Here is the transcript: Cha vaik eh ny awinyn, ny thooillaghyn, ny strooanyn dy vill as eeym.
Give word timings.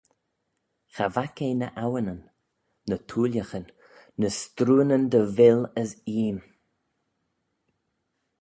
Cha 0.93 1.05
vaik 1.15 1.35
eh 1.47 1.57
ny 1.59 1.67
awinyn, 1.83 2.21
ny 2.87 2.95
thooillaghyn, 3.07 3.65
ny 4.19 4.27
strooanyn 4.39 5.03
dy 5.11 5.21
vill 5.37 5.61
as 5.81 5.89
eeym. 6.17 6.37